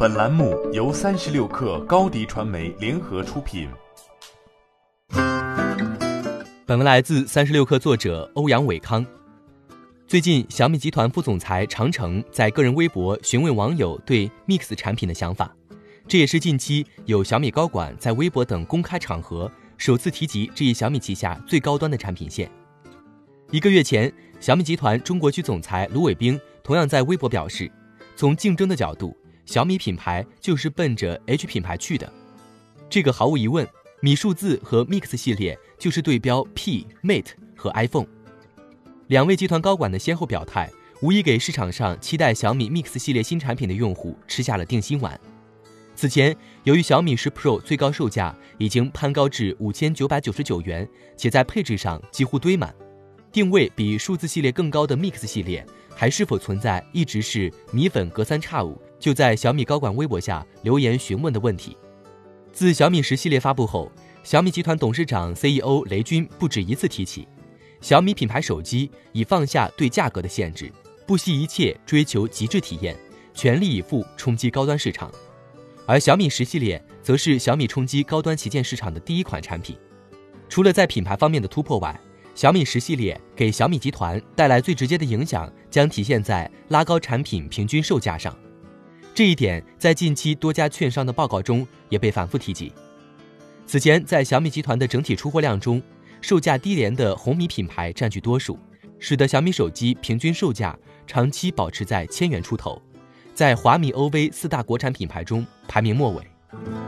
[0.00, 3.68] 本栏目由三十六克高低传媒联合出品。
[6.64, 9.04] 本文来自三十六克作者欧阳伟康。
[10.06, 15.52] 最近，小米集团副总裁长城在个人微博询问网友对 Mix 产品的想法，
[16.06, 22.48] 这也是近期有小米高管在微博等公开场合首次提及这一小米旗下最高端的产品线。
[23.50, 27.68] 一个月前，小米集团中国区总裁卢伟冰同样在微博表示，
[28.14, 29.16] 从竞争的角度，
[29.48, 32.12] 小米品牌就是奔着 H 品牌去的。
[32.90, 33.66] 这个毫无疑问，
[34.02, 38.06] 米数字和 Mix 系列就是对标 P、Mate 和 iPhone。
[39.06, 40.70] 两位集团高管的先后表态，
[41.00, 45.18] 无疑给市场上期待小米 Mix 系列新产品的用户吃下了定心丸。
[45.96, 50.86] 此前，由于小米十 Pro 最高售价已经攀高至五千九百九十九元，
[51.16, 52.74] 且在配置上几乎堆满。
[53.32, 55.66] 定位比数字系列更高的 Mix 系列，
[56.00, 61.76] 还是否存在一直是米粉隔三差五就在小米高管微博下留言询问的问题？
[62.52, 63.90] 自小米十系列发布后，
[64.22, 67.26] 小米集团董事长 CEO 雷军不止一次提起，
[67.80, 70.70] 小米品牌手机已放下对价格的限制，
[71.04, 72.96] 不惜一切追求极致体验，
[73.34, 75.10] 全力以赴冲击高端市场。
[75.84, 79.76] 而小米十系列则是小米冲击高端旗舰市场的第一款产品，
[80.48, 82.00] 除了在品牌方面的突破外，
[82.38, 88.32] 小米十系列给小米集团带来最直接的影响，将体现在拉高产品平均售价上。
[89.12, 92.72] 这一点在近期多家券商的报告中也被反复提及。
[93.66, 95.82] 此前，在小米集团的整体出货量中，
[96.20, 98.56] 售价低廉的红米品牌占据多数，
[99.00, 102.80] 使得小米手机平均售价长期保持在千元出头，
[103.34, 106.87] 在华米 OV 四大国产品牌中排名末尾。